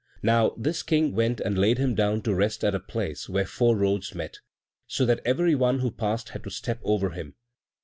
Now 0.23 0.55
this 0.57 0.81
King 0.81 1.13
went 1.13 1.39
and 1.41 1.55
laid 1.55 1.77
him 1.77 1.93
down 1.93 2.23
to 2.23 2.33
rest 2.33 2.63
at 2.63 2.73
a 2.73 2.79
place 2.79 3.29
where 3.29 3.45
four 3.45 3.77
roads 3.77 4.15
met, 4.15 4.39
so 4.87 5.05
that 5.05 5.21
every 5.23 5.53
one 5.53 5.77
who 5.77 5.91
passed 5.91 6.29
had 6.29 6.43
to 6.45 6.49
step 6.49 6.79
over 6.83 7.11
him. 7.11 7.35